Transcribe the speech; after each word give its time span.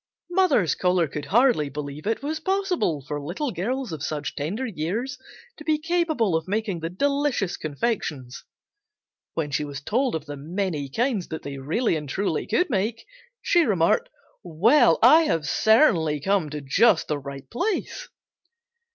Mother's 0.31 0.73
caller 0.73 1.07
could 1.07 1.25
hardly 1.25 1.69
believe 1.69 2.07
it 2.07 2.23
was 2.23 2.39
possible 2.39 3.03
for 3.05 3.21
little 3.21 3.51
girls 3.51 3.91
of 3.91 4.01
such 4.01 4.33
tender 4.35 4.65
years 4.65 5.19
to 5.57 5.63
be 5.63 5.77
capable 5.77 6.35
of 6.35 6.47
making 6.47 6.79
the 6.79 6.89
delicious 6.89 7.55
confections. 7.55 8.43
When 9.35 9.51
she 9.51 9.63
was 9.63 9.79
told 9.79 10.15
of 10.15 10.25
the 10.25 10.37
many 10.37 10.89
kinds 10.89 11.27
that 11.27 11.43
they 11.43 11.59
really 11.59 11.95
and 11.95 12.09
truly 12.09 12.47
could 12.47 12.71
make, 12.71 13.05
she 13.43 13.63
remarked, 13.63 14.09
"Well, 14.41 14.97
I 15.03 15.39
certainly 15.41 16.15
have 16.15 16.23
come 16.23 16.49
to 16.49 16.61
just 16.61 17.07
the 17.07 17.19
right 17.19 17.47
place." 17.51 18.09